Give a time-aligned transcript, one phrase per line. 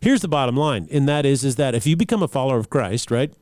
[0.00, 2.70] here's the bottom line, and that is is that if you become a follower of
[2.70, 3.32] Christ, right?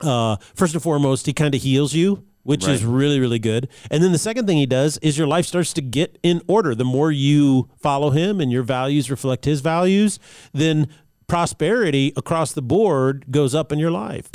[0.00, 2.74] Uh, first and foremost, he kind of heals you which right.
[2.74, 3.68] is really really good.
[3.90, 6.74] And then the second thing he does is your life starts to get in order.
[6.74, 10.20] The more you follow him and your values reflect his values,
[10.52, 10.88] then
[11.26, 14.30] prosperity across the board goes up in your life.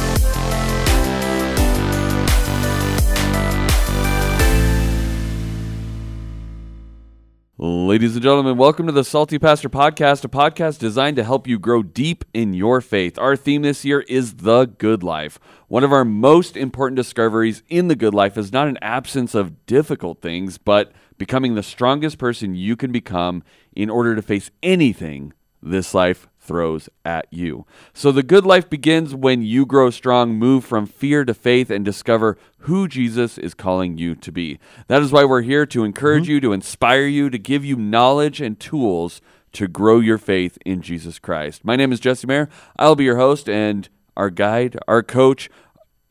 [7.64, 11.60] Ladies and gentlemen, welcome to the Salty Pastor Podcast, a podcast designed to help you
[11.60, 13.20] grow deep in your faith.
[13.20, 15.40] Our theme this year is the good life.
[15.68, 19.68] One of our most important discoveries in the good life is not an absence of
[19.68, 23.44] difficult things, but becoming the strongest person you can become
[23.76, 25.32] in order to face anything
[25.62, 27.66] this life throws at you.
[27.94, 31.86] So the good life begins when you grow strong, move from fear to faith, and
[31.86, 34.60] discover who Jesus is calling you to be.
[34.88, 36.32] That is why we're here to encourage mm-hmm.
[36.34, 39.22] you, to inspire you, to give you knowledge and tools
[39.54, 41.64] to grow your faith in Jesus Christ.
[41.64, 42.50] My name is Jesse Mayer.
[42.78, 43.88] I'll be your host and
[44.18, 45.50] our guide, our coach,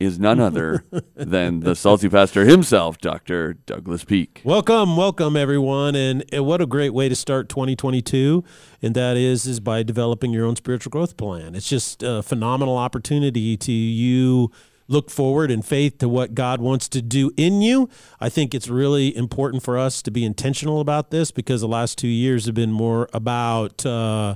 [0.01, 0.83] is none other
[1.15, 3.53] than the salty pastor himself, Dr.
[3.53, 4.41] Douglas Peake.
[4.43, 8.43] Welcome, welcome everyone, and, what a great way to start 2022,
[8.81, 11.53] and that is is by developing your own spiritual growth plan.
[11.53, 14.51] It's just a phenomenal opportunity to you
[14.87, 17.87] look forward in faith to what God wants to do in you.
[18.19, 21.97] I think it's really important for us to be intentional about this because the last
[21.99, 23.85] two years have been more about.
[23.85, 24.35] Uh,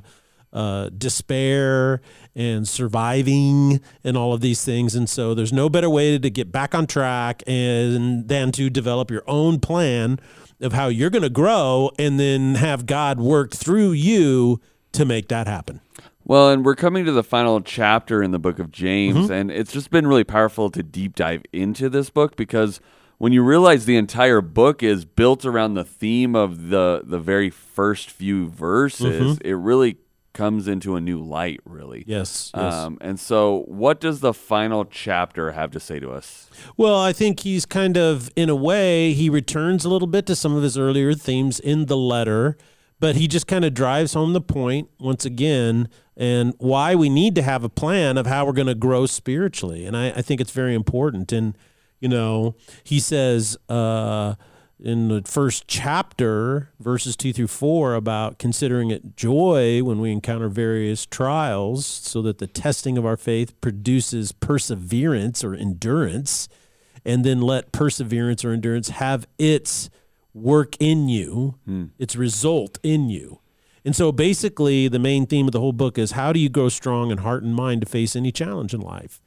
[0.55, 2.01] uh, despair
[2.33, 4.95] and surviving and all of these things.
[4.95, 9.11] And so there's no better way to get back on track and than to develop
[9.11, 10.17] your own plan
[10.61, 14.61] of how you're going to grow and then have God work through you
[14.93, 15.81] to make that happen.
[16.23, 19.33] Well, and we're coming to the final chapter in the book of James, mm-hmm.
[19.33, 22.79] and it's just been really powerful to deep dive into this book because
[23.19, 27.51] when you realize the entire book is built around the theme of the the very
[27.51, 29.47] first few verses, mm-hmm.
[29.47, 29.97] it really
[30.35, 32.03] comes into a new light, really.
[32.05, 32.51] Yes.
[32.55, 32.73] yes.
[32.73, 36.47] Um, and so, what does the final chapter have to say to us?
[36.77, 40.35] Well, I think he's kind of, in a way, he returns a little bit to
[40.35, 42.55] some of his earlier themes in the letter,
[42.99, 47.33] but he just kind of drives home the point once again and why we need
[47.35, 49.85] to have a plan of how we're going to grow spiritually.
[49.85, 51.33] And I, I, think it's very important.
[51.33, 51.57] And,
[51.99, 54.35] you know, he says, uh,
[54.79, 60.49] in the first chapter, verses two through four, about considering it joy when we encounter
[60.49, 66.49] various trials, so that the testing of our faith produces perseverance or endurance,
[67.05, 69.89] and then let perseverance or endurance have its
[70.33, 71.85] work in you, hmm.
[71.97, 73.39] its result in you.
[73.85, 76.69] And so basically, the main theme of the whole book is how do you grow
[76.69, 79.21] strong in heart and mind to face any challenge in life?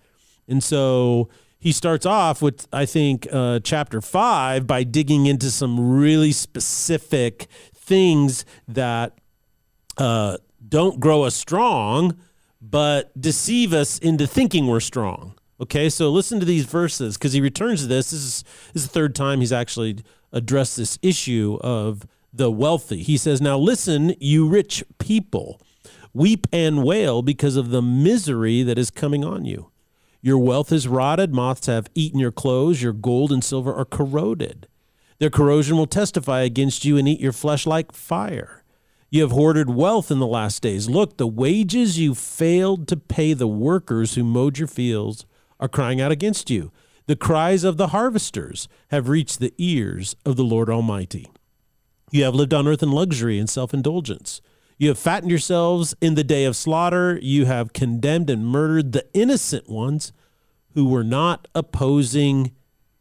[0.48, 5.98] And so he starts off with, I think, uh, chapter five by digging into some
[5.98, 9.18] really specific things that
[9.96, 10.36] uh,
[10.66, 12.16] don't grow us strong,
[12.60, 15.34] but deceive us into thinking we're strong.
[15.60, 18.10] Okay, so listen to these verses because he returns to this.
[18.10, 19.98] This is, this is the third time he's actually
[20.32, 23.02] addressed this issue of the wealthy.
[23.02, 25.60] He says, Now listen, you rich people,
[26.12, 29.70] weep and wail because of the misery that is coming on you.
[30.20, 34.66] Your wealth is rotted, moths have eaten your clothes, your gold and silver are corroded.
[35.18, 38.64] Their corrosion will testify against you and eat your flesh like fire.
[39.10, 40.88] You have hoarded wealth in the last days.
[40.88, 45.24] Look, the wages you failed to pay the workers who mowed your fields
[45.58, 46.72] are crying out against you.
[47.06, 51.30] The cries of the harvesters have reached the ears of the Lord Almighty.
[52.10, 54.40] You have lived on earth in luxury and self indulgence.
[54.80, 57.18] You have fattened yourselves in the day of slaughter.
[57.20, 60.12] You have condemned and murdered the innocent ones
[60.74, 62.52] who were not opposing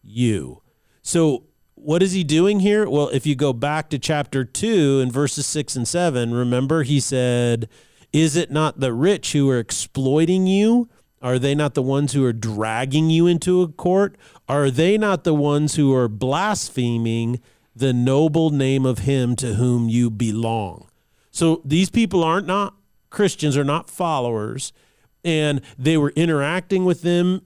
[0.01, 0.63] you.
[1.03, 1.43] So,
[1.75, 2.89] what is he doing here?
[2.89, 6.99] Well, if you go back to chapter 2 and verses 6 and 7, remember he
[6.99, 7.69] said,
[8.11, 10.89] Is it not the rich who are exploiting you?
[11.21, 14.17] Are they not the ones who are dragging you into a court?
[14.49, 17.39] Are they not the ones who are blaspheming
[17.75, 20.87] the noble name of him to whom you belong?
[21.37, 22.73] So these people aren't not
[23.11, 24.73] Christians, are not followers,
[25.23, 27.43] and they were interacting with them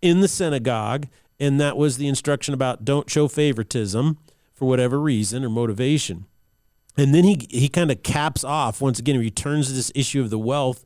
[0.00, 1.06] in the synagogue,
[1.38, 4.16] and that was the instruction about don't show favoritism
[4.54, 6.24] for whatever reason or motivation.
[6.96, 9.16] And then he he kind of caps off once again.
[9.16, 10.82] He returns to this issue of the wealth,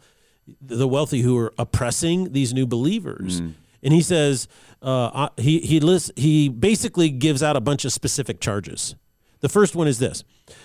[0.61, 3.43] the wealthy who are oppressing these new believers.
[3.43, 3.55] Mm.
[3.85, 4.49] And he says
[4.82, 8.96] uh, uh he he lists, he basically gives out a bunch of specific charges.
[9.38, 10.25] The first one is this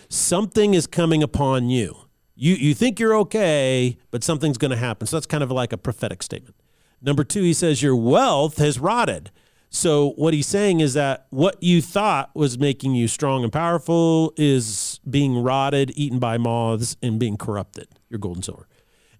[0.10, 1.96] something is coming upon you.
[2.36, 5.08] You, you think you're okay, but something's going to happen.
[5.08, 6.56] So that's kind of like a prophetic statement.
[7.02, 9.32] Number two, he says, Your wealth has rotted.
[9.70, 14.34] So what he's saying is that what you thought was making you strong and powerful
[14.38, 18.68] is being rotted, eaten by moths, and being corrupted, your gold and silver.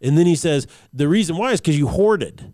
[0.02, 2.54] And then he says, the reason why is because you hoarded.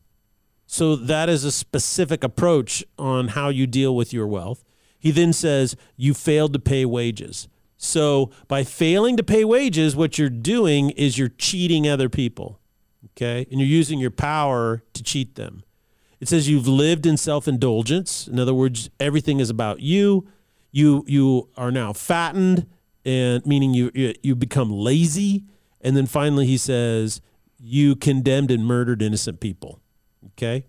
[0.65, 4.63] So that is a specific approach on how you deal with your wealth.
[4.97, 7.47] He then says, you failed to pay wages.
[7.83, 12.59] So by failing to pay wages, what you're doing is you're cheating other people.
[13.17, 13.47] Okay.
[13.49, 15.63] And you're using your power to cheat them.
[16.19, 18.27] It says you've lived in self indulgence.
[18.27, 20.27] In other words, everything is about you.
[20.71, 22.67] You you are now fattened,
[23.03, 25.43] and meaning you you, you become lazy.
[25.81, 27.19] And then finally, he says
[27.59, 29.79] you condemned and murdered innocent people.
[30.33, 30.65] Okay.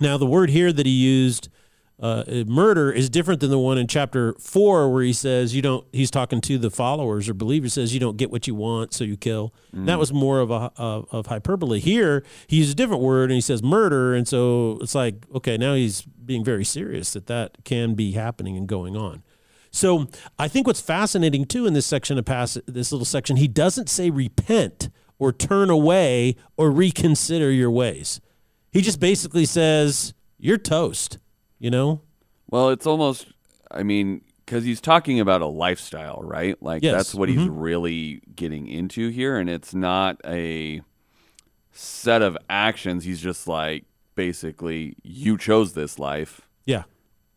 [0.00, 1.48] Now the word here that he used
[2.00, 5.86] uh, murder is different than the one in chapter four where he says you don't.
[5.92, 7.74] He's talking to the followers or believers.
[7.74, 9.54] Says you don't get what you want, so you kill.
[9.74, 9.86] Mm.
[9.86, 11.78] That was more of a of, of, hyperbole.
[11.78, 15.56] Here he uses a different word and he says murder, and so it's like okay,
[15.56, 19.22] now he's being very serious that that can be happening and going on.
[19.70, 23.48] So I think what's fascinating too in this section of pass this little section, he
[23.48, 24.88] doesn't say repent
[25.20, 28.20] or turn away or reconsider your ways.
[28.72, 31.18] He just basically says you're toast
[31.64, 32.02] you know?
[32.50, 33.26] Well, it's almost,
[33.70, 36.62] I mean, because he's talking about a lifestyle, right?
[36.62, 36.94] Like yes.
[36.94, 37.40] that's what mm-hmm.
[37.40, 39.38] he's really getting into here.
[39.38, 40.82] And it's not a
[41.72, 43.04] set of actions.
[43.04, 46.42] He's just like, basically, you chose this life.
[46.66, 46.82] Yeah.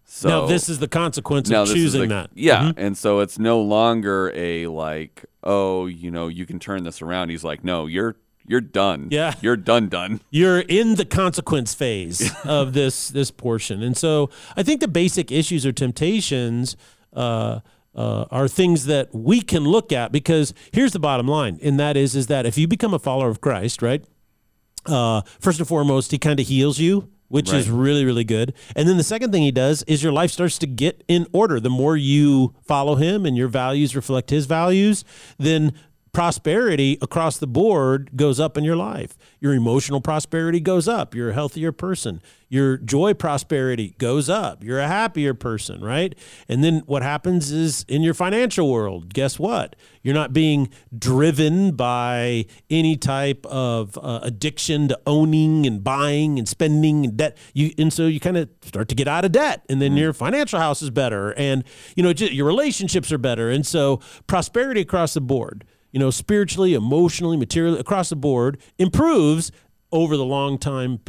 [0.03, 2.29] So now this is the consequence of choosing the, that.
[2.33, 2.79] Yeah, mm-hmm.
[2.79, 7.29] and so it's no longer a like, oh, you know, you can turn this around.
[7.29, 8.15] He's like, no, you're
[8.47, 9.09] you're done.
[9.11, 9.89] Yeah, you're done.
[9.89, 10.21] Done.
[10.29, 15.31] You're in the consequence phase of this this portion, and so I think the basic
[15.31, 16.75] issues or temptations.
[17.13, 17.59] Uh,
[17.95, 21.97] uh, are things that we can look at because here's the bottom line, and that
[21.97, 24.05] is is that if you become a follower of Christ, right?
[24.85, 27.57] Uh, first and foremost, he kind of heals you, which right.
[27.57, 28.53] is really really good.
[28.75, 31.59] And then the second thing he does is your life starts to get in order.
[31.59, 35.03] The more you follow him and your values reflect his values,
[35.39, 35.73] then
[36.17, 39.15] prosperity across the board goes up in your life.
[39.39, 41.13] Your emotional prosperity goes up.
[41.13, 42.23] You're a healthier person.
[42.49, 44.63] Your joy prosperity goes up.
[44.63, 46.17] You're a happier person, right?
[46.49, 49.75] And then what happens is in your financial world, guess what?
[50.01, 56.49] You're not being driven by any type of uh, addiction to owning and buying and
[56.49, 57.37] spending and debt.
[57.53, 59.99] You and so you kind of start to get out of debt, and then mm.
[59.99, 61.63] your financial house is better, and
[61.95, 65.65] you know just, your relationships are better, and so prosperity across the board
[65.97, 69.51] you know, spiritually, emotionally, materially, across the board, improves
[69.91, 70.99] over the long time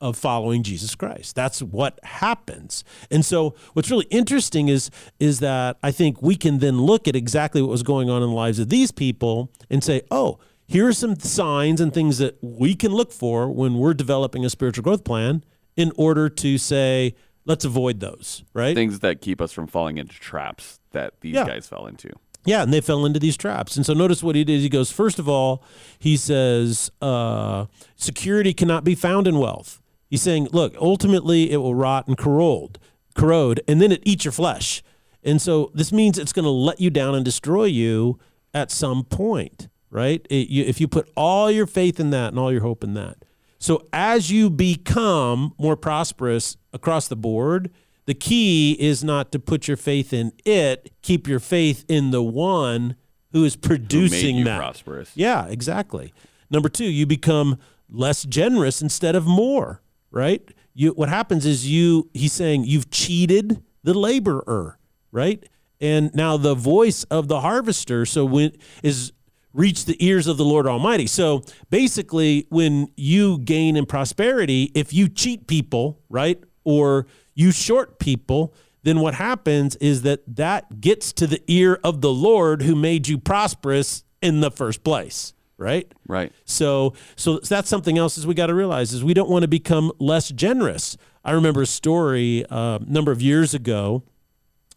[0.00, 1.36] of following Jesus Christ.
[1.36, 2.82] That's what happens.
[3.10, 4.90] And so what's really interesting is
[5.20, 8.30] is that I think we can then look at exactly what was going on in
[8.30, 12.38] the lives of these people and say, "Oh, here are some signs and things that
[12.40, 15.44] we can look for when we're developing a spiritual growth plan
[15.76, 17.14] in order to say,
[17.44, 18.74] let's avoid those, right?
[18.74, 21.46] Things that keep us from falling into traps that these yeah.
[21.46, 22.10] guys fell into.
[22.48, 23.76] Yeah, and they fell into these traps.
[23.76, 24.62] And so notice what he did.
[24.62, 25.62] He goes, first of all,
[25.98, 29.82] he says, uh, security cannot be found in wealth.
[30.08, 32.78] He's saying, look, ultimately it will rot and corrode,
[33.14, 34.82] corrode, and then it eats your flesh.
[35.22, 38.18] And so this means it's going to let you down and destroy you
[38.54, 40.26] at some point, right?
[40.30, 42.94] It, you, if you put all your faith in that and all your hope in
[42.94, 43.26] that.
[43.58, 47.70] So as you become more prosperous across the board,
[48.08, 52.22] the key is not to put your faith in it, keep your faith in the
[52.22, 52.96] one
[53.32, 54.58] who is producing who that.
[54.58, 55.10] prosperous.
[55.14, 56.14] Yeah, exactly.
[56.48, 57.58] Number 2, you become
[57.90, 60.42] less generous instead of more, right?
[60.72, 64.78] You what happens is you he's saying you've cheated the laborer,
[65.12, 65.46] right?
[65.78, 69.12] And now the voice of the harvester so when is
[69.52, 71.06] reach the ears of the Lord Almighty.
[71.06, 76.42] So basically when you gain in prosperity, if you cheat people, right?
[76.64, 77.06] Or
[77.38, 78.52] you short people,
[78.82, 83.06] then what happens is that that gets to the ear of the Lord who made
[83.06, 85.92] you prosperous in the first place right?
[86.06, 86.32] Right.
[86.44, 89.48] So so that's something else is we got to realize is we don't want to
[89.48, 90.96] become less generous.
[91.24, 94.04] I remember a story uh, a number of years ago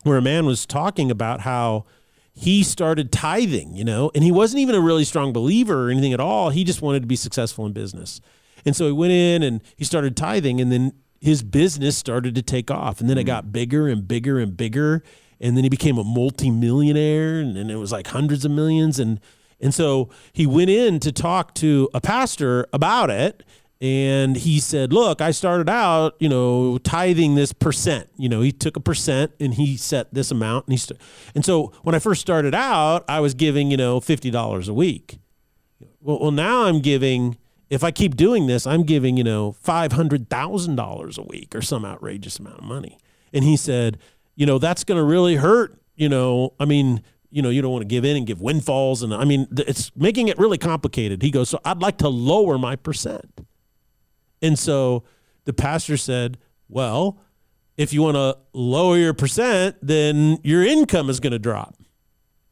[0.03, 1.85] where a man was talking about how
[2.33, 6.13] he started tithing you know and he wasn't even a really strong believer or anything
[6.13, 6.49] at all.
[6.49, 8.19] He just wanted to be successful in business.
[8.65, 12.41] And so he went in and he started tithing and then his business started to
[12.41, 13.27] take off and then it mm.
[13.27, 15.03] got bigger and bigger and bigger
[15.39, 19.19] and then he became a multimillionaire and, and it was like hundreds of millions and
[19.59, 23.43] and so he went in to talk to a pastor about it
[23.79, 28.51] and he said look i started out you know tithing this percent you know he
[28.51, 30.99] took a percent and he set this amount and he st-
[31.35, 35.19] and so when i first started out i was giving you know $50 a week
[35.99, 37.37] well, well now i'm giving
[37.71, 42.37] if I keep doing this, I'm giving, you know, $500,000 a week or some outrageous
[42.37, 42.97] amount of money.
[43.33, 43.97] And he said,
[44.35, 45.79] you know, that's going to really hurt.
[45.95, 49.03] You know, I mean, you know, you don't want to give in and give windfalls.
[49.03, 51.21] And I mean, it's making it really complicated.
[51.21, 53.47] He goes, So I'd like to lower my percent.
[54.41, 55.05] And so
[55.45, 56.37] the pastor said,
[56.67, 57.19] Well,
[57.77, 61.77] if you want to lower your percent, then your income is going to drop.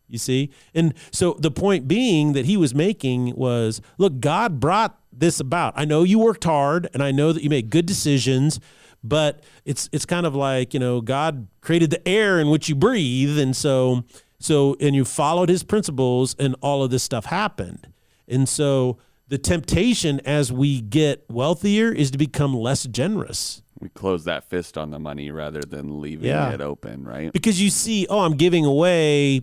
[0.10, 0.50] You see?
[0.74, 5.74] And so the point being that he was making was look, God brought this about.
[5.76, 8.60] I know you worked hard and I know that you made good decisions,
[9.04, 12.76] but it's it's kind of like, you know, God created the air in which you
[12.76, 14.04] breathe and so
[14.40, 17.88] so and you followed his principles and all of this stuff happened.
[18.28, 18.98] And so
[19.28, 23.62] the temptation as we get wealthier is to become less generous.
[23.80, 26.52] We close that fist on the money rather than leaving Yeah.
[26.52, 27.32] it open, right?
[27.32, 29.42] because you see, oh, I'm giving away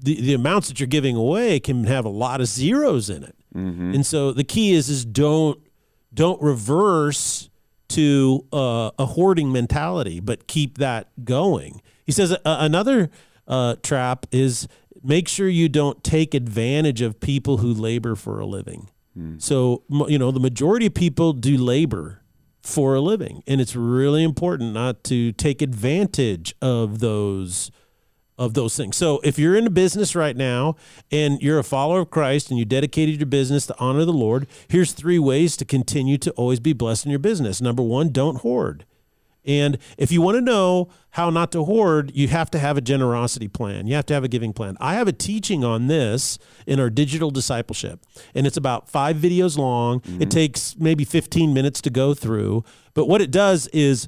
[0.00, 3.34] the, the amounts that you're giving away can have a lot of zeros in it.
[3.94, 5.58] And so the key is is don't
[6.14, 7.50] don't reverse
[7.88, 11.80] to uh, a hoarding mentality, but keep that going.
[12.06, 13.10] He says uh, another
[13.48, 14.68] uh, trap is
[15.02, 18.90] make sure you don't take advantage of people who labor for a living.
[19.38, 22.20] So you know the majority of people do labor
[22.62, 27.72] for a living, and it's really important not to take advantage of those
[28.38, 28.96] of those things.
[28.96, 30.76] So if you're in a business right now
[31.10, 34.46] and you're a follower of Christ and you dedicated your business to honor the Lord,
[34.68, 37.60] here's three ways to continue to always be blessed in your business.
[37.60, 38.84] Number one, don't hoard.
[39.44, 42.82] And if you want to know how not to hoard, you have to have a
[42.82, 43.86] generosity plan.
[43.86, 44.76] You have to have a giving plan.
[44.78, 48.00] I have a teaching on this in our digital discipleship,
[48.34, 49.98] and it's about five videos long.
[49.98, 50.28] It mm-hmm.
[50.28, 52.62] takes maybe 15 minutes to go through.
[52.92, 54.06] But what it does is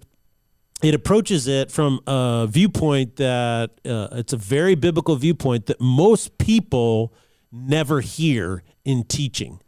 [0.83, 6.39] it approaches it from a viewpoint that uh, it's a very biblical viewpoint that most
[6.39, 7.13] people
[7.53, 9.61] never hear in teaching.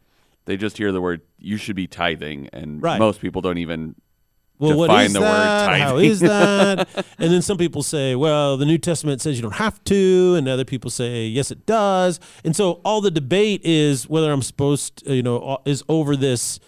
[0.44, 2.98] They just hear the word you should be tithing and Right.
[2.98, 3.94] most people don't even
[4.58, 5.80] Well, what define is the word that?
[5.80, 6.10] How tithing.
[6.10, 6.88] is that?
[7.18, 10.48] and then some people say, well, the New Testament says you don't have to, and
[10.48, 12.20] other people say, yes, it does.
[12.44, 16.58] And so all the debate is whether I'm supposed, to, you know, is over this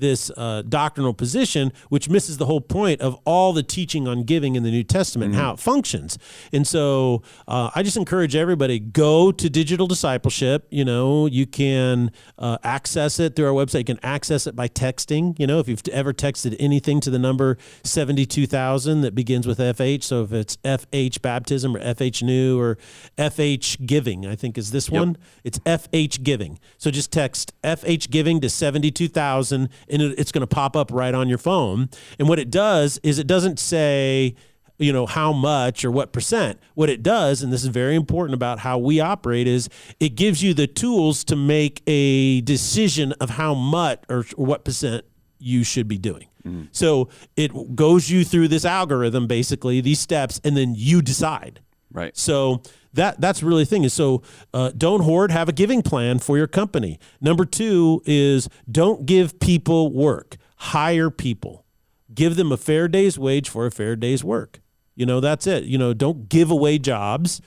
[0.00, 4.54] this uh, doctrinal position, which misses the whole point of all the teaching on giving
[4.54, 6.18] in the New Testament and how it functions.
[6.52, 10.66] And so uh, I just encourage everybody go to digital discipleship.
[10.70, 13.80] You know, you can uh, access it through our website.
[13.80, 15.38] You can access it by texting.
[15.38, 20.04] You know, if you've ever texted anything to the number 72,000 that begins with FH.
[20.04, 22.78] So if it's FH baptism or FH new or
[23.16, 25.16] FH giving, I think is this one.
[25.44, 26.58] It's FH giving.
[26.76, 31.14] So just text FH giving to 72,000 and it, it's going to pop up right
[31.14, 31.88] on your phone.
[32.18, 34.34] And what it does is it doesn't say,
[34.78, 36.60] you know, how much or what percent.
[36.74, 39.68] What it does, and this is very important about how we operate, is
[39.98, 44.64] it gives you the tools to make a decision of how much or, or what
[44.64, 45.04] percent
[45.38, 46.28] you should be doing.
[46.46, 46.66] Mm-hmm.
[46.72, 51.60] So it goes you through this algorithm, basically, these steps, and then you decide.
[51.92, 52.16] right.
[52.16, 54.22] So that that's really the thing is so
[54.54, 55.30] uh, don't hoard.
[55.30, 56.98] Have a giving plan for your company.
[57.20, 60.36] Number two is don't give people work.
[60.56, 61.64] Hire people.
[62.12, 64.60] Give them a fair day's wage for a fair day's work.
[64.94, 65.64] You know that's it.
[65.64, 67.40] You know don't give away jobs.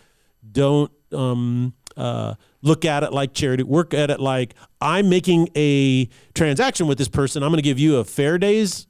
[0.50, 3.64] Don't um, uh, look at it like charity.
[3.64, 7.44] Work at it like I'm making a transaction with this person.
[7.44, 8.88] I'm going to give you a fair day's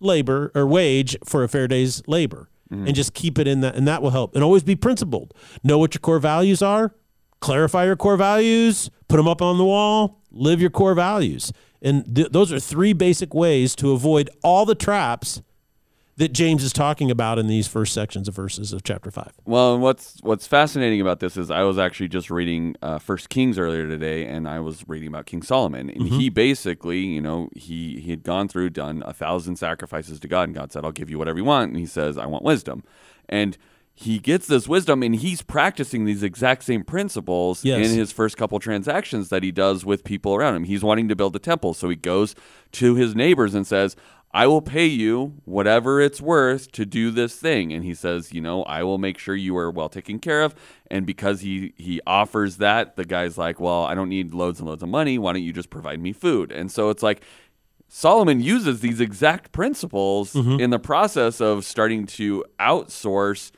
[0.00, 2.86] labor or wage for a fair day's labor Mm-hmm.
[2.86, 4.34] and just keep it in that and that will help.
[4.34, 5.34] And always be principled.
[5.62, 6.94] Know what your core values are
[7.40, 11.52] clarify your core values put them up on the wall live your core values.
[11.82, 15.42] And th- those are three basic ways to avoid all the traps
[16.16, 19.74] that James is talking about in these first sections of verses of chapter 5 Well,
[19.74, 23.58] and what's what's fascinating about this is I was actually just reading uh, First Kings
[23.58, 28.00] earlier today, and I was reading about King Solomon, and he basically, you know, he
[28.00, 31.10] he had gone through, done a thousand sacrifices to God, and God said, "I'll give
[31.10, 32.84] you whatever you want," and he says, "I want wisdom,"
[33.28, 33.56] and
[33.96, 37.88] he gets this wisdom, and he's practicing these exact same principles Yes.
[37.88, 40.64] in his first couple transactions that he does with people around him.
[40.64, 42.34] He's wanting to build a temple, so he goes
[42.72, 43.96] to his neighbors and says.
[44.34, 47.72] I will pay you whatever it's worth to do this thing.
[47.72, 50.56] And he says, you know, I will make sure you are well taken care of.
[50.90, 54.68] And because he he offers that, the guy's like, well, I don't need loads and
[54.68, 55.18] loads of money.
[55.18, 56.50] Why don't you just provide me food?
[56.50, 57.22] And so it's like
[57.88, 60.58] Solomon uses these exact principles mm-hmm.
[60.58, 63.52] in the process of starting to outsource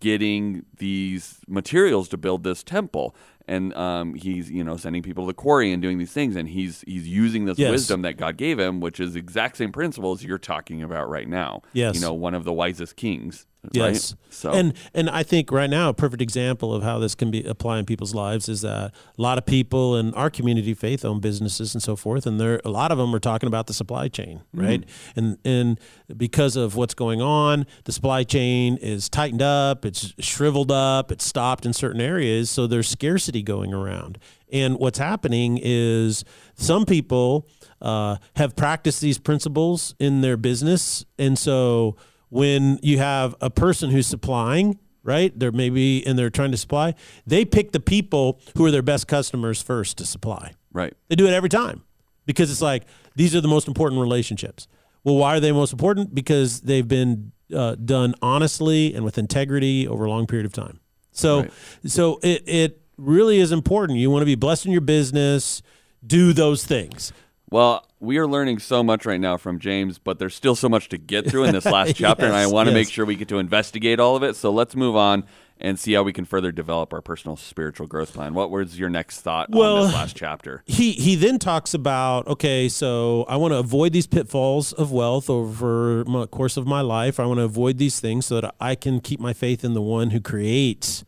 [0.00, 3.14] getting these materials to build this temple.
[3.48, 6.48] And um, he's you know sending people to the quarry and doing these things, and
[6.48, 7.70] he's he's using this Yes.
[7.70, 11.62] wisdom that God gave him, which is exact same principles you're talking about right now.
[11.72, 11.94] Yes.
[11.94, 13.46] you know, one of the wisest kings.
[13.64, 13.92] Right?
[13.92, 14.14] Yes.
[14.30, 17.44] So And and I think right now a perfect example of how this can be
[17.44, 21.20] applied in people's lives is that a lot of people in our community faith own
[21.20, 24.08] businesses and so forth and there a lot of them are talking about the supply
[24.08, 24.84] chain, right?
[25.16, 25.80] And and
[26.16, 31.24] because of what's going on, the supply chain is tightened up, it's shriveled up, it's
[31.24, 34.18] stopped in certain areas, so there's scarcity going around.
[34.52, 37.48] And what's happening is some people
[37.80, 41.96] uh, have practiced these principles in their business, and so
[42.32, 45.38] when you have a person who's supplying, right?
[45.38, 46.94] They're maybe and they're trying to supply,
[47.26, 50.52] they pick the people who are their best customers first to supply.
[50.72, 50.94] right.
[51.08, 51.82] They do it every time
[52.24, 52.84] because it's like
[53.16, 54.66] these are the most important relationships.
[55.04, 56.14] Well, why are they most important?
[56.14, 60.80] Because they've been uh, done honestly and with integrity over a long period of time.
[61.10, 61.50] So, Right.
[61.84, 63.98] so it it really is important.
[63.98, 65.60] You want to be blessed in your business.
[66.06, 67.12] Do those things.
[67.52, 70.88] Well, we are learning so much right now from James, but there's still so much
[70.88, 72.86] to get through in this last chapter, and I want to yes.
[72.86, 74.36] make sure we get to investigate all of it.
[74.36, 75.24] So let's move on
[75.60, 78.32] and see how we can further develop our personal spiritual growth plan.
[78.32, 80.62] What was your next thought on Well- this last chapter?
[80.64, 85.28] he he then talks about okay so i want to avoid these pitfalls of wealth
[85.28, 88.74] over the course of my life i want to avoid these things so that i
[88.74, 91.04] can keep my faith in the one who creates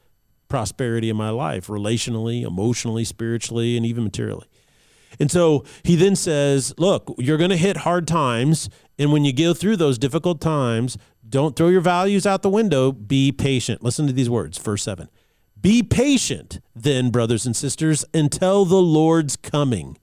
[0.48, 4.46] prosperity in my life relationally emotionally spiritually and even materially
[5.20, 8.68] and so he then says, Look, you're going to hit hard times.
[8.98, 10.96] And when you go through those difficult times,
[11.28, 12.92] don't throw your values out the window.
[12.92, 13.82] Be patient.
[13.82, 15.08] Listen to these words, verse 7.
[15.60, 19.96] Be patient, then, brothers and sisters, until the Lord's coming.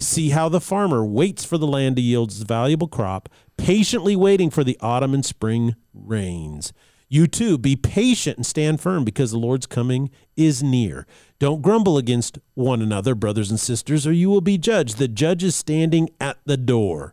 [0.00, 4.50] See how the farmer waits for the land to yield its valuable crop, patiently waiting
[4.50, 6.72] for the autumn and spring rains.
[7.08, 11.06] You too, be patient and stand firm because the Lord's coming is near.
[11.44, 14.96] Don't grumble against one another, brothers and sisters, or you will be judged.
[14.96, 17.12] The judge is standing at the door.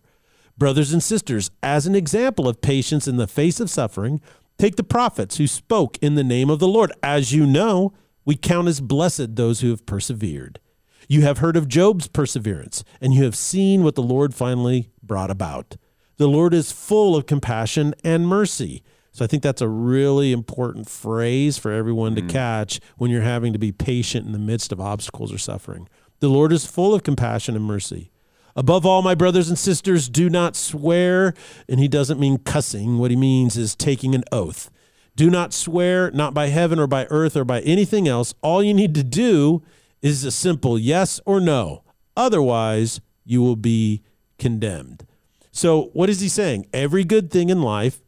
[0.57, 4.21] Brothers and sisters, as an example of patience in the face of suffering,
[4.57, 6.93] take the prophets who spoke in the name of the Lord.
[7.03, 7.91] As you know,
[8.23, 10.61] we count as blessed those who have persevered.
[11.09, 15.29] You have heard of Job's perseverance, and you have seen what the Lord finally brought
[15.29, 15.75] about.
[16.15, 18.81] The Lord is full of compassion and mercy.
[19.11, 22.29] So I think that's a really important phrase for everyone to mm.
[22.29, 25.89] catch when you're having to be patient in the midst of obstacles or suffering.
[26.19, 28.11] The Lord is full of compassion and mercy.
[28.55, 31.33] Above all, my brothers and sisters, do not swear.
[31.67, 32.97] And he doesn't mean cussing.
[32.97, 34.69] What he means is taking an oath.
[35.15, 38.33] Do not swear, not by heaven or by earth or by anything else.
[38.41, 39.61] All you need to do
[40.01, 41.83] is a simple yes or no.
[42.15, 44.01] Otherwise, you will be
[44.39, 45.05] condemned.
[45.51, 46.67] So, what is he saying?
[46.73, 48.00] Every good thing in life,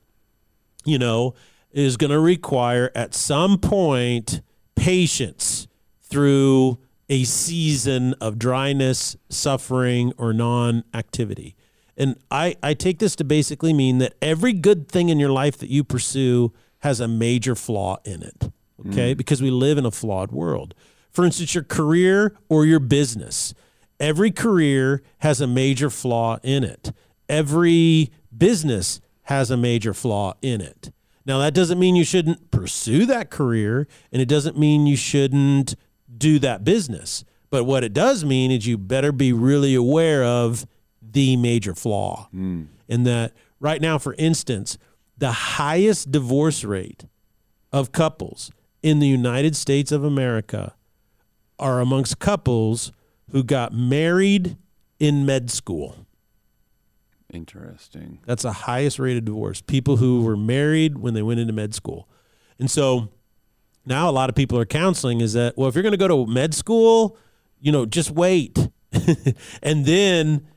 [0.86, 1.34] you know,
[1.72, 4.41] is going to require at some point
[4.76, 5.67] patience
[6.02, 6.78] through
[7.10, 11.56] a season of dryness, suffering, or non activity.
[11.98, 15.58] And I, I take this to basically mean that every good thing in your life
[15.60, 18.52] that you pursue has a major flaw in it.
[18.88, 19.13] Okay.
[19.13, 19.17] Mm.
[19.17, 20.74] Because we live in a flawed world.
[21.12, 23.54] For instance, your career or your business.
[24.00, 26.91] Every career has a major flaw in it.
[27.30, 30.92] Every business has a major flaw in it.
[31.26, 35.76] Now, that doesn't mean you shouldn't pursue that career, and it doesn't mean you shouldn't
[36.18, 37.24] do that business.
[37.50, 40.66] But what it does mean is you better be really aware of
[41.02, 42.28] the major flaw.
[42.32, 42.64] Hmm.
[42.88, 44.78] In that, right now, for instance,
[45.18, 47.06] the highest divorce rate
[47.72, 50.76] of couples in the United States of America
[51.58, 52.92] are amongst couples
[53.32, 54.58] who got married
[55.00, 56.03] in med school.
[57.34, 58.19] Interesting.
[58.26, 59.62] That's the highest rate of divorce.
[59.62, 62.08] People who were married when they went into med school.
[62.60, 63.10] And so
[63.86, 66.08] now a lot of people are counseling is that, well, if you're going to go
[66.08, 67.17] to med school,
[67.60, 68.69] you know, just wait
[69.63, 70.48] and then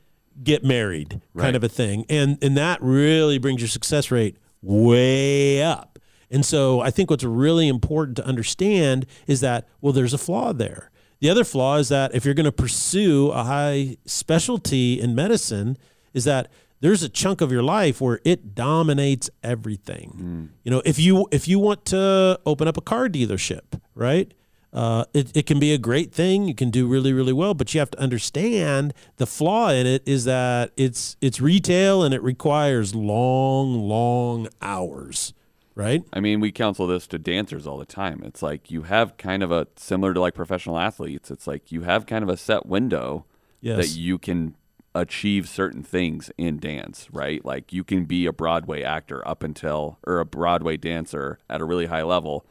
[0.43, 2.05] get married kind of a thing.
[2.09, 5.99] And and that really brings your success rate way up.
[6.29, 10.53] And so I think what's really important to understand is that, well, there's a flaw
[10.53, 10.91] there.
[11.19, 15.77] The other flaw is that if you're going to pursue a high specialty in medicine,
[16.13, 20.51] is that there's a chunk of your life where it dominates everything.
[20.63, 24.31] You know, if you if you want to open up a car dealership, right?
[24.73, 26.45] Uh, it, it can be a great thing.
[26.47, 30.03] You can do really, really well, but you have to understand the flaw in it
[30.05, 35.33] is that it's it's retail and it requires long, long hours,
[35.73, 36.03] right?
[36.13, 38.21] I mean, we counsel this to dancers all the time.
[38.25, 41.31] It's like you have kind of a similar to like professional athletes.
[41.31, 43.25] It's like you have kind of a set window
[43.61, 43.77] Yes.
[43.77, 44.55] that you can
[44.97, 47.43] achieve certain things in dance, right?
[47.45, 51.65] Like you can be a Broadway actor up until or a Broadway dancer at a
[51.65, 52.45] really high level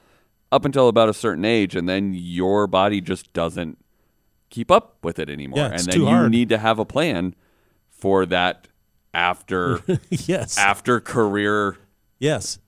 [0.52, 3.78] up until about a certain age and then your body just doesn't
[4.48, 5.58] keep up with it anymore.
[5.58, 6.30] Yeah, and then you hard.
[6.30, 7.34] need to have a plan
[7.90, 8.68] for that
[9.12, 9.80] after
[10.10, 10.56] yes.
[10.56, 11.76] after career
[12.18, 12.58] yes.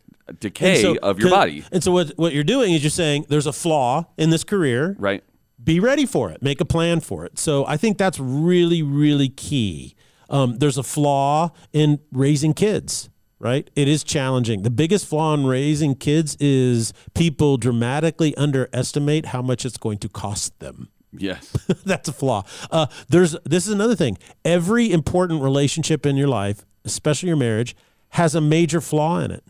[0.40, 1.64] decay so- of your body.
[1.70, 4.96] And so what what you're doing is you're saying there's a flaw in this career.
[4.98, 5.22] Right.
[5.68, 6.42] Be ready for it.
[6.42, 7.38] Make a plan for it.
[7.38, 9.94] So I think that's really really key.
[10.30, 13.10] Um, there's a flaw in raising kids.
[13.38, 14.62] Right, it is challenging.
[14.62, 20.08] The biggest flaw in raising kids is people dramatically underestimate how much it's going to
[20.08, 20.88] cost them.
[21.12, 21.52] Yes.
[21.84, 22.44] That's a flaw.
[22.70, 24.16] Uh, there's this is another thing.
[24.46, 27.76] Every important relationship in your life, especially your marriage,
[28.12, 29.44] has a major flaw in it.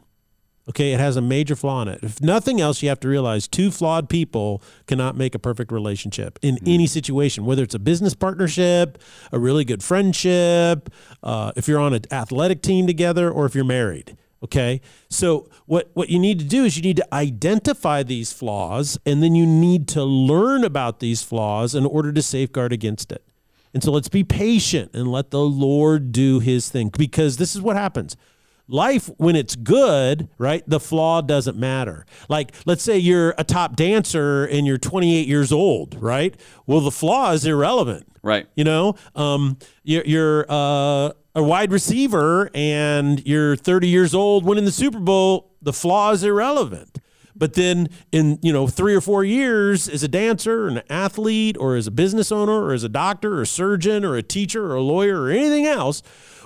[0.69, 2.01] Okay, it has a major flaw in it.
[2.03, 6.39] If nothing else, you have to realize two flawed people cannot make a perfect relationship
[6.43, 8.99] in any situation, whether it's a business partnership,
[9.33, 10.91] a really good friendship,
[11.23, 14.17] uh, if you're on an athletic team together, or if you're married.
[14.45, 18.99] Okay, so what what you need to do is you need to identify these flaws,
[19.07, 23.25] and then you need to learn about these flaws in order to safeguard against it.
[23.73, 27.63] And so let's be patient and let the Lord do His thing, because this is
[27.63, 28.17] what happens
[28.69, 32.07] life when it's good right the flaw doesn't matter.
[32.29, 36.39] Like let's say you're a top dancer and you're 28 years old right?
[36.67, 38.05] Well the flaw is irrelevant.
[38.21, 38.47] Right.
[38.57, 44.65] you know um, you're, you're uh, a wide receiver and you're 30 years old winning
[44.65, 46.99] the super bowl the flaw is irrelevant.
[47.35, 51.77] But then in you know three or four years as a dancer an athlete or
[51.77, 54.75] as a business owner or as a doctor or a surgeon or a teacher or
[54.75, 56.03] a lawyer or anything else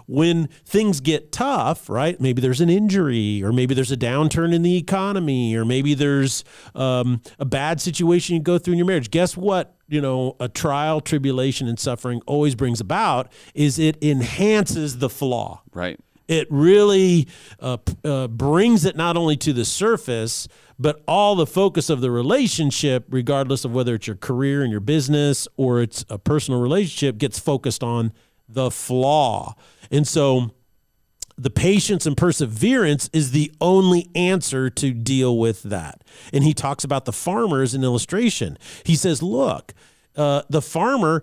[0.06, 2.20] when things get tough, right?
[2.20, 6.44] Maybe there's an injury, or maybe there's a downturn in the economy, or maybe there's
[6.74, 9.10] um, a bad situation you go through in your marriage.
[9.10, 9.76] Guess what?
[9.88, 15.60] You know, a trial, tribulation, and suffering always brings about is it enhances the flaw
[15.74, 16.00] Right.
[16.28, 17.28] it really
[17.60, 22.10] uh, uh, brings it not only to the surface, but all the focus of the
[22.10, 27.18] relationship, regardless of whether it's your career and your business or it's a personal relationship,
[27.18, 28.12] gets focused on
[28.54, 29.54] the flaw.
[29.90, 30.50] And so
[31.36, 36.02] the patience and perseverance is the only answer to deal with that.
[36.32, 38.58] And he talks about the farmer as an illustration.
[38.84, 39.74] He says, look,
[40.14, 41.22] uh, the farmer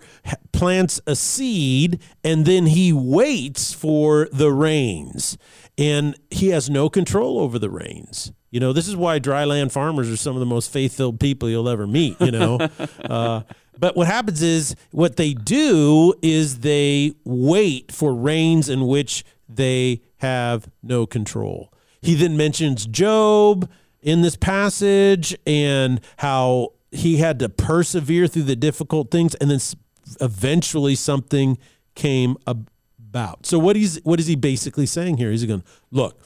[0.52, 5.38] plants a seed and then he waits for the rains
[5.78, 8.32] and he has no control over the rains.
[8.52, 11.50] You know, this is why dryland farmers are some of the most faith filled people
[11.50, 12.58] you'll ever meet, you know.
[13.06, 13.42] uh,
[13.80, 20.02] but what happens is what they do is they wait for rains in which they
[20.18, 21.72] have no control.
[22.02, 23.70] He then mentions Job
[24.02, 29.60] in this passage and how he had to persevere through the difficult things and then
[30.22, 31.58] eventually something
[31.96, 33.46] came about.
[33.46, 35.32] So what he's what is he basically saying here?
[35.32, 36.20] He's going, look,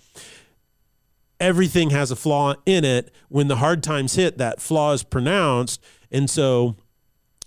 [1.39, 3.11] everything has a flaw in it.
[3.29, 5.81] When the hard times hit, that flaw is pronounced.
[6.11, 6.75] And so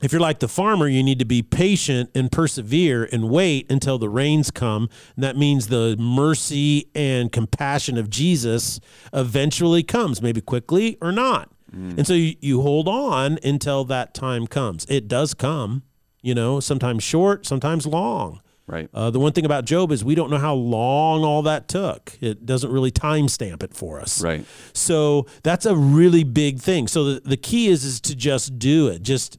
[0.02, 3.98] if you're like the farmer, you need to be patient and persevere and wait until
[3.98, 4.90] the rains come.
[5.14, 8.78] And that means the mercy and compassion of Jesus
[9.12, 11.50] eventually comes, maybe quickly or not.
[11.72, 14.86] And so you, you hold on until that time comes.
[14.88, 15.82] It does come,
[16.22, 18.40] you know, sometimes short, sometimes long.
[18.66, 18.88] Right.
[18.94, 22.16] Uh, the one thing about Job is we don't know how long all that took.
[22.20, 24.22] It doesn't really timestamp it for us.
[24.22, 24.44] Right.
[24.72, 26.88] So that's a really big thing.
[26.88, 29.02] So the, the key is is to just do it.
[29.02, 29.38] Just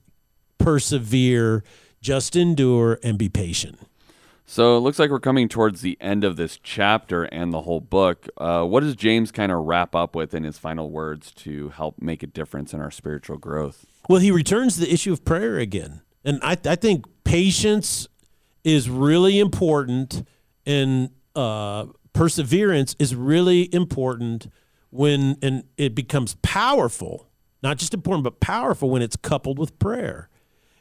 [0.57, 1.63] persevere,
[2.01, 3.79] just endure and be patient.
[4.49, 7.81] So it looks like we're coming towards the end of this chapter and the whole
[7.81, 8.29] book.
[8.37, 12.01] Uh, what does James kind of wrap up with in his final words to help
[12.01, 13.85] make a difference in our spiritual growth?
[14.07, 16.01] Well, he returns to the issue of prayer again.
[16.23, 18.07] And I, I think patience
[18.63, 20.23] is really important
[20.65, 24.47] and uh, perseverance is really important
[24.89, 27.27] when and it becomes powerful,
[27.61, 30.29] not just important, but powerful when it's coupled with prayer.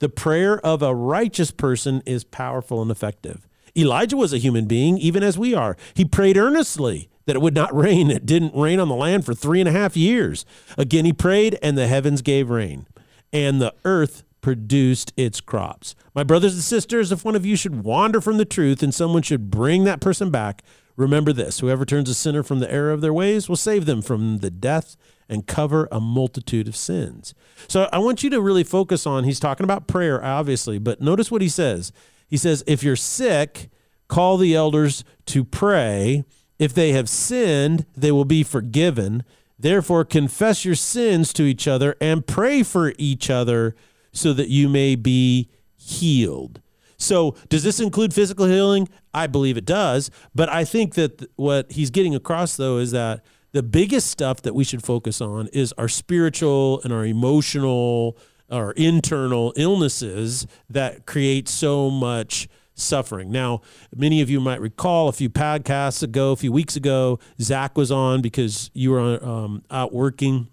[0.00, 3.46] The prayer of a righteous person is powerful and effective.
[3.76, 5.76] Elijah was a human being, even as we are.
[5.92, 8.10] He prayed earnestly that it would not rain.
[8.10, 10.46] It didn't rain on the land for three and a half years.
[10.78, 12.86] Again, he prayed, and the heavens gave rain,
[13.30, 15.94] and the earth produced its crops.
[16.14, 19.20] My brothers and sisters, if one of you should wander from the truth and someone
[19.20, 20.62] should bring that person back,
[20.96, 24.00] remember this whoever turns a sinner from the error of their ways will save them
[24.00, 24.96] from the death
[25.30, 27.32] and cover a multitude of sins.
[27.68, 31.30] So I want you to really focus on, he's talking about prayer, obviously, but notice
[31.30, 31.92] what he says.
[32.28, 33.70] He says, if you're sick,
[34.08, 36.24] call the elders to pray.
[36.58, 39.24] If they have sinned, they will be forgiven.
[39.58, 43.76] Therefore, confess your sins to each other and pray for each other
[44.12, 46.60] so that you may be healed.
[46.96, 48.88] So, does this include physical healing?
[49.14, 50.10] I believe it does.
[50.34, 54.54] But I think that what he's getting across, though, is that the biggest stuff that
[54.54, 58.16] we should focus on is our spiritual and our emotional,
[58.50, 63.30] our internal illnesses that create so much suffering.
[63.30, 63.60] Now,
[63.94, 67.90] many of you might recall a few podcasts ago, a few weeks ago, Zach was
[67.90, 70.48] on because you were um, out working.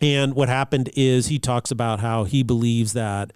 [0.00, 3.32] And what happened is he talks about how he believes that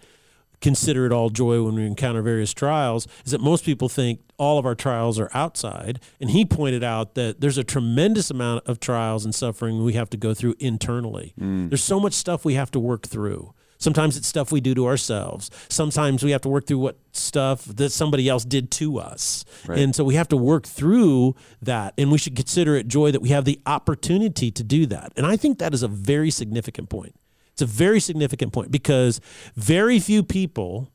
[0.60, 4.58] consider it all joy when we encounter various trials is that most people think all
[4.58, 6.00] of our trials are outside.
[6.20, 10.10] And he pointed out that there's a tremendous amount of trials and suffering we have
[10.10, 11.34] to go through internally.
[11.40, 11.70] Mm.
[11.70, 13.54] There's so much stuff we have to work through.
[13.80, 15.50] Sometimes it's stuff we do to ourselves.
[15.68, 19.44] Sometimes we have to work through what stuff that somebody else did to us.
[19.66, 19.78] Right.
[19.78, 21.94] And so we have to work through that.
[21.96, 25.12] And we should consider it joy that we have the opportunity to do that.
[25.16, 27.14] And I think that is a very significant point.
[27.58, 29.20] It's a very significant point because
[29.56, 30.92] very few people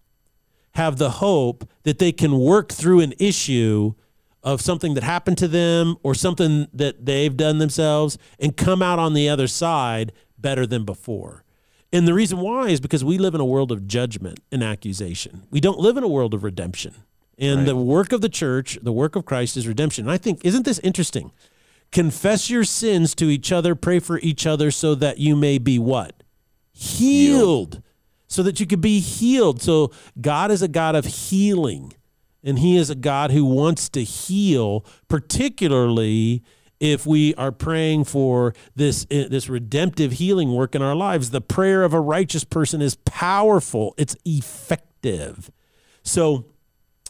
[0.75, 3.95] have the hope that they can work through an issue
[4.43, 8.97] of something that happened to them or something that they've done themselves and come out
[8.97, 11.43] on the other side better than before.
[11.91, 15.43] And the reason why is because we live in a world of judgment and accusation.
[15.51, 16.95] We don't live in a world of redemption.
[17.37, 17.65] And right.
[17.65, 20.05] the work of the church, the work of Christ is redemption.
[20.05, 21.33] And I think, isn't this interesting?
[21.91, 25.77] Confess your sins to each other, pray for each other so that you may be
[25.77, 26.22] what?
[26.73, 27.81] Healed.
[28.27, 29.61] So that you could be healed.
[29.61, 31.93] So God is a God of healing.
[32.43, 36.43] And He is a God who wants to heal, particularly
[36.83, 41.39] if we are praying for this eh, this redemptive healing work in our lives the
[41.39, 45.49] prayer of a righteous person is powerful it's effective
[46.03, 46.45] so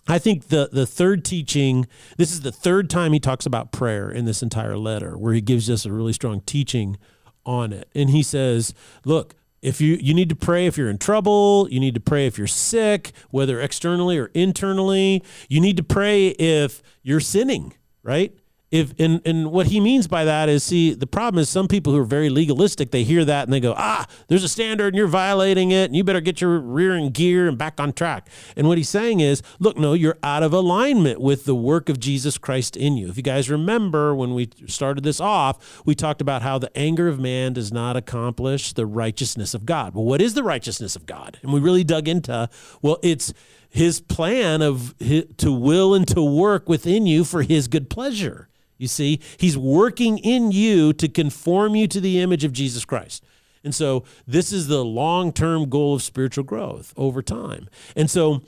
[0.07, 4.11] I think the the third teaching this is the third time he talks about prayer
[4.11, 6.97] in this entire letter where he gives us a really strong teaching
[7.43, 10.97] on it and he says look if you you need to pray if you're in
[10.97, 15.23] trouble you need to pray if you're sick whether externally or internally.
[15.49, 17.73] You need to pray if you're sinning
[18.03, 18.37] right
[18.73, 21.93] if and, and what he means by that is see the problem is some people
[21.93, 24.95] who are very legalistic they hear that and they go ah there's a standard and
[24.95, 28.27] you're violating it and you better get your rear in gear and back on track.
[28.57, 31.99] And what he's saying is look no you're out of alignment with the work of
[31.99, 33.09] jesus christ in you.
[33.09, 37.07] If you guys remember when we started this off we talked about how the anger
[37.07, 39.93] of man does not accomplish the righteousness of god.
[39.93, 41.37] Well what is the righteousness of god?
[41.43, 42.49] And we really dug into
[42.81, 43.35] well it's
[43.69, 48.49] his plan of his, to will and to work within you for his good pleasure
[48.77, 53.23] you see, he's working in you to conform you to the image of Jesus Christ.
[53.63, 57.69] And so this is the long term goal of spiritual growth over time.
[57.95, 58.41] And so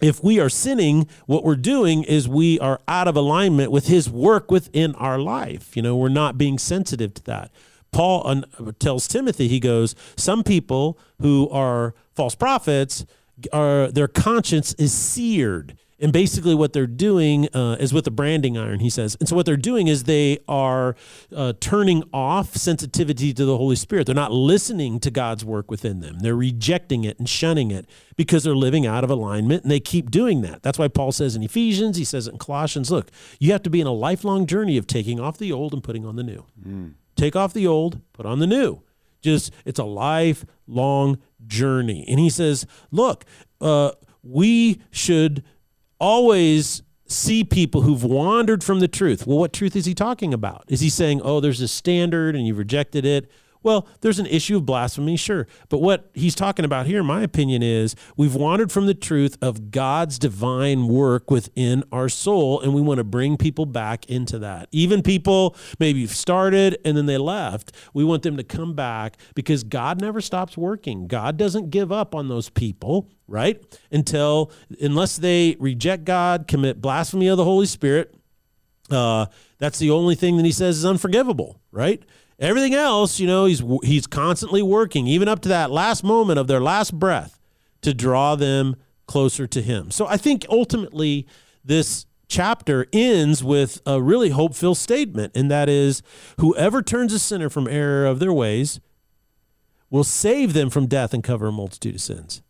[0.00, 4.10] if we are sinning, what we're doing is we are out of alignment with his
[4.10, 5.76] work within our life.
[5.76, 7.52] You know, we're not being sensitive to that.
[7.92, 8.42] Paul
[8.80, 13.04] tells Timothy, he goes, Some people who are false prophets,
[13.52, 18.58] are, their conscience is seared and basically, what they're doing uh, is with the branding
[18.58, 19.16] iron, he says.
[19.20, 20.96] And so, what they're doing is they are
[21.34, 24.06] uh, turning off sensitivity to the Holy Spirit.
[24.06, 26.18] They're not listening to God's work within them.
[26.18, 27.86] They're rejecting it and shunning it
[28.16, 30.64] because they're living out of alignment and they keep doing that.
[30.64, 33.70] That's why Paul says in Ephesians, he says it in Colossians look, you have to
[33.70, 36.44] be in a lifelong journey of taking off the old and putting on the new.
[36.66, 36.94] Mm.
[37.14, 38.82] Take off the old, put on the new.
[39.20, 42.04] Just, it's a lifelong journey.
[42.08, 43.24] And he says, look,
[43.60, 43.92] uh,
[44.24, 45.44] we should
[46.02, 49.24] always see people who've wandered from the truth.
[49.24, 50.64] Well, what truth is he talking about?
[50.66, 53.30] Is he saying, oh, there's a standard and you've rejected it?
[53.62, 55.46] Well, there's an issue of blasphemy, sure.
[55.68, 59.38] But what he's talking about here, in my opinion, is we've wandered from the truth
[59.40, 64.38] of God's divine work within our soul, and we want to bring people back into
[64.40, 64.68] that.
[64.72, 69.62] Even people maybe started and then they left, we want them to come back because
[69.64, 71.06] God never stops working.
[71.06, 73.62] God doesn't give up on those people, right?
[73.90, 78.14] Until, unless they reject God, commit blasphemy of the Holy Spirit.
[78.90, 79.26] Uh,
[79.58, 82.02] that's the only thing that he says is unforgivable, right?
[82.42, 86.48] Everything else, you know, he's he's constantly working, even up to that last moment of
[86.48, 87.38] their last breath,
[87.82, 88.76] to draw them
[89.06, 89.90] closer to him.
[89.90, 91.26] So I think ultimately
[91.64, 96.02] this chapter ends with a really hope-filled statement, and that is
[96.38, 98.80] whoever turns a sinner from error of their ways
[99.88, 102.42] will save them from death and cover a multitude of sins.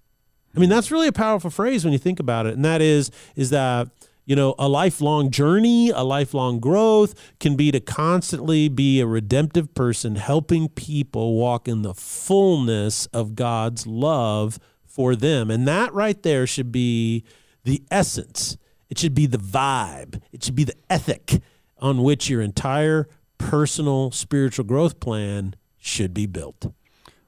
[0.57, 2.55] I mean, that's really a powerful phrase when you think about it.
[2.55, 3.89] And that is, is that
[4.25, 9.75] you know, a lifelong journey, a lifelong growth can be to constantly be a redemptive
[9.75, 15.51] person, helping people walk in the fullness of God's love for them.
[15.51, 17.25] And that right there should be
[17.65, 18.57] the essence,
[18.89, 21.41] it should be the vibe, it should be the ethic
[21.79, 23.09] on which your entire
[23.39, 26.73] personal spiritual growth plan should be built.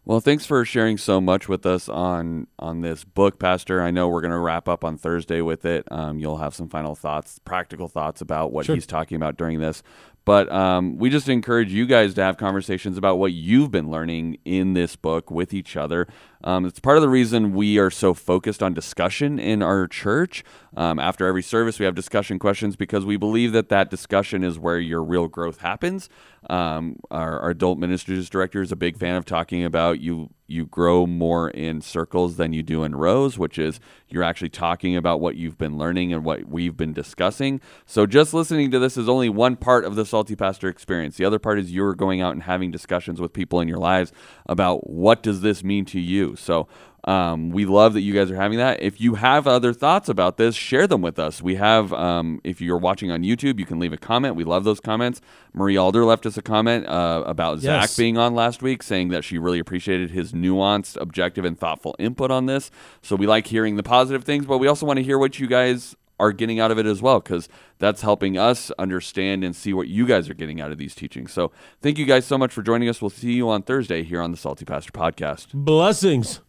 [0.07, 3.81] Well, thanks for sharing so much with us on on this book, Pastor.
[3.81, 5.91] I know we're going to wrap up on Thursday with it.
[5.91, 8.75] Um, you'll have some final thoughts, practical thoughts about what Sure.
[8.75, 9.83] he's talking about during this.
[10.27, 14.39] But um, we just encourage you guys to have conversations about what you've been learning
[14.45, 16.07] in this book with each other.
[16.45, 20.45] Um, it's part of the reason we are so focused on discussion in our church.
[20.77, 24.59] Um, after every service, we have discussion questions because we believe that that discussion is
[24.59, 26.09] where your real growth happens.
[26.51, 30.67] Um, our, our adult ministries director is a big fan of talking about you you
[30.67, 35.21] grow more in circles than you do in rows, which is you're actually talking about
[35.21, 37.63] what you've been learning and what we've been discussing.
[37.87, 41.17] So just listening to this is only one part of the Salty Pastor experience.
[41.17, 44.13] The other part is you're going out and having discussions with people in your lives
[44.47, 46.34] about what does this mean to you.
[46.41, 46.69] So
[47.07, 48.83] um, we love that you guys are having that.
[48.83, 51.43] If you have other thoughts about this, share them with us.
[51.43, 54.37] We have, um, if you're watching on YouTube, you can leave a comment.
[54.37, 55.21] We love those comments.
[55.53, 57.91] Marie Alder left us a comment uh, about Yes.
[57.91, 61.95] Zach being on last week, saying that she really appreciated his nuanced, objective, and thoughtful
[61.99, 62.71] input on this.
[63.03, 65.47] So we like hearing the positive things, but we also want to hear what you
[65.47, 67.49] guys are getting out of it as well, because
[67.79, 71.33] that's helping us understand and see what you guys are getting out of these teachings.
[71.33, 71.51] So
[71.83, 73.03] thank you guys so much for joining us.
[73.03, 75.49] We'll see you on Thursday here on the Salty Pastor Podcast.
[75.53, 76.41] Blessings.